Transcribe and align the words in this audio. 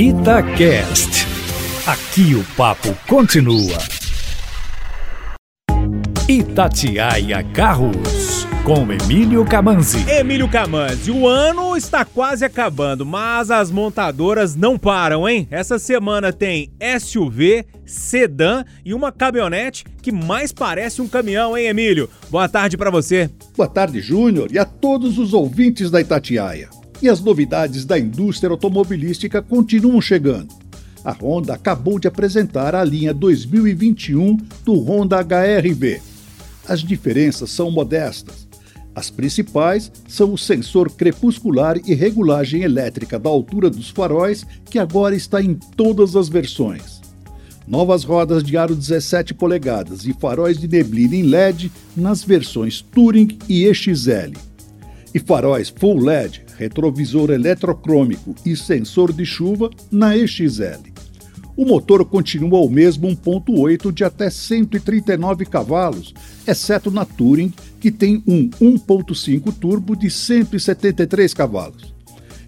Itacast. 0.00 1.26
Aqui 1.84 2.32
o 2.36 2.44
papo 2.56 2.96
continua. 3.08 3.76
Itatiaia 6.28 7.42
Carros, 7.52 8.46
com 8.62 8.92
Emílio 8.92 9.44
Camanzi. 9.44 10.08
Emílio 10.08 10.48
Camanzi, 10.48 11.10
o 11.10 11.26
ano 11.26 11.76
está 11.76 12.04
quase 12.04 12.44
acabando, 12.44 13.04
mas 13.04 13.50
as 13.50 13.72
montadoras 13.72 14.54
não 14.54 14.78
param, 14.78 15.28
hein? 15.28 15.48
Essa 15.50 15.80
semana 15.80 16.32
tem 16.32 16.70
SUV, 17.00 17.66
sedã 17.84 18.64
e 18.84 18.94
uma 18.94 19.10
caminhonete 19.10 19.84
que 20.00 20.12
mais 20.12 20.52
parece 20.52 21.02
um 21.02 21.08
caminhão, 21.08 21.58
hein, 21.58 21.66
Emílio? 21.66 22.08
Boa 22.30 22.48
tarde 22.48 22.76
para 22.76 22.88
você. 22.92 23.28
Boa 23.56 23.68
tarde, 23.68 24.00
Júnior, 24.00 24.46
e 24.52 24.60
a 24.60 24.64
todos 24.64 25.18
os 25.18 25.34
ouvintes 25.34 25.90
da 25.90 26.00
Itatiaia. 26.00 26.77
E 27.00 27.08
as 27.08 27.20
novidades 27.20 27.84
da 27.84 27.98
indústria 27.98 28.50
automobilística 28.50 29.40
continuam 29.40 30.00
chegando. 30.00 30.52
A 31.04 31.12
Honda 31.12 31.54
acabou 31.54 31.98
de 31.98 32.08
apresentar 32.08 32.74
a 32.74 32.82
linha 32.82 33.14
2021 33.14 34.36
do 34.64 34.74
Honda 34.74 35.16
HRV. 35.20 36.00
As 36.66 36.80
diferenças 36.80 37.50
são 37.50 37.70
modestas. 37.70 38.48
As 38.94 39.10
principais 39.10 39.92
são 40.08 40.32
o 40.32 40.38
sensor 40.38 40.90
crepuscular 40.90 41.78
e 41.86 41.94
regulagem 41.94 42.62
elétrica 42.62 43.16
da 43.16 43.30
altura 43.30 43.70
dos 43.70 43.90
faróis, 43.90 44.44
que 44.64 44.78
agora 44.78 45.14
está 45.14 45.40
em 45.40 45.54
todas 45.54 46.16
as 46.16 46.28
versões. 46.28 47.00
Novas 47.66 48.02
rodas 48.02 48.42
de 48.42 48.56
aro 48.56 48.74
17 48.74 49.34
polegadas 49.34 50.04
e 50.04 50.12
faróis 50.12 50.58
de 50.58 50.66
neblina 50.66 51.14
em 51.14 51.22
LED 51.22 51.70
nas 51.96 52.24
versões 52.24 52.82
Touring 52.82 53.38
e 53.48 53.66
EXL. 53.66 54.47
E 55.14 55.18
faróis 55.18 55.68
Full 55.68 56.00
LED 56.00 56.48
retrovisor 56.58 57.30
eletrocrômico 57.30 58.34
e 58.44 58.54
sensor 58.56 59.12
de 59.12 59.24
chuva 59.24 59.70
na 59.90 60.14
EXL. 60.16 60.82
O 61.56 61.64
motor 61.64 62.04
continua 62.04 62.60
o 62.60 62.68
mesmo 62.68 63.08
1.8 63.08 63.90
de 63.92 64.04
até 64.04 64.30
139 64.30 65.44
cavalos, 65.46 66.14
exceto 66.46 66.88
na 66.90 67.04
Touring, 67.04 67.52
que 67.80 67.90
tem 67.90 68.22
um 68.26 68.48
1.5 68.48 69.52
turbo 69.54 69.96
de 69.96 70.08
173 70.10 71.34
cavalos. 71.34 71.92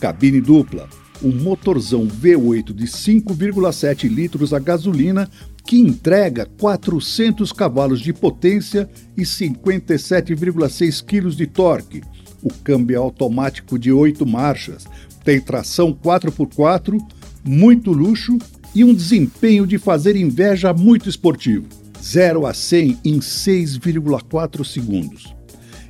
cabine 0.00 0.40
dupla, 0.40 0.88
um 1.22 1.32
motorzão 1.32 2.06
V8 2.06 2.72
de 2.72 2.86
5,7 2.86 4.08
litros 4.08 4.52
a 4.52 4.58
gasolina 4.58 5.28
que 5.64 5.78
entrega 5.78 6.46
400 6.60 7.52
cavalos 7.52 8.00
de 8.00 8.12
potência 8.12 8.88
e 9.16 9.22
57,6 9.22 11.04
kg 11.04 11.30
de 11.30 11.46
torque. 11.46 12.02
O 12.42 12.52
câmbio 12.52 12.94
é 12.94 12.98
automático 12.98 13.78
de 13.78 13.90
8 13.90 14.26
marchas, 14.26 14.84
tem 15.24 15.40
tração 15.40 15.94
4x4, 15.94 16.98
muito 17.42 17.92
luxo 17.92 18.36
e 18.74 18.84
um 18.84 18.92
desempenho 18.92 19.66
de 19.66 19.78
fazer 19.78 20.16
inveja 20.16 20.72
muito 20.74 21.08
esportivo. 21.08 21.66
0 22.02 22.46
a 22.46 22.52
100 22.52 22.98
em 23.02 23.18
6,4 23.18 24.62
segundos. 24.62 25.34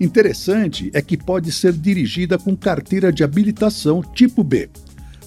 Interessante 0.00 0.90
é 0.92 1.00
que 1.00 1.16
pode 1.16 1.52
ser 1.52 1.72
dirigida 1.72 2.36
com 2.36 2.56
carteira 2.56 3.12
de 3.12 3.22
habilitação 3.22 4.02
tipo 4.02 4.42
B 4.42 4.68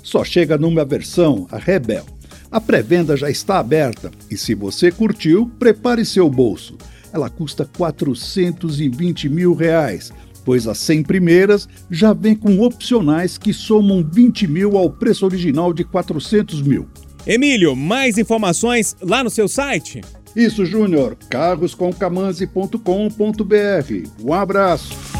só 0.03 0.24
chega 0.24 0.58
numa 0.58 0.86
versão, 0.86 1.47
a 1.50 1.58
Rebel. 1.58 2.06
A 2.52 2.62
pré-venda 2.62 3.18
já 3.18 3.31
está 3.31 3.58
aberta 3.58 4.12
e 4.30 4.38
se 4.38 4.53
você 4.53 4.91
curtiu, 4.91 5.50
prepare 5.58 6.06
seu 6.06 6.30
bolso. 6.30 6.78
Ela 7.12 7.30
custa 7.30 7.68
420 7.78 9.30
mil 9.30 9.56
reais, 9.56 10.12
pois 10.46 10.68
as 10.68 10.78
100 10.80 11.03
primeiras 11.03 11.68
já 11.90 12.13
vem 12.13 12.36
com 12.36 12.59
opcionais 12.59 13.38
que 13.38 13.53
somam 13.53 14.08
20 14.08 14.47
mil 14.47 14.78
ao 14.78 14.92
preço 14.92 15.25
original 15.25 15.74
de 15.74 15.84
400 15.84 16.62
mil. 16.62 16.88
Emílio, 17.25 17.75
mais 17.75 18.18
informações 18.18 18.97
lá 19.02 19.24
no 19.24 19.30
seu 19.30 19.47
site? 19.47 20.02
Isso, 20.36 20.66
Júnior. 20.66 21.16
carroscomcamanzi.com.br. 21.30 24.09
Um 24.22 24.34
abraço. 24.34 25.12